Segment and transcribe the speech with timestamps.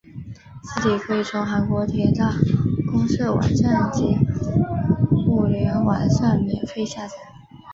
[0.63, 2.31] 字体可以从韩国铁道
[2.91, 4.17] 公社网站及
[5.27, 7.13] 互联网上免费下载。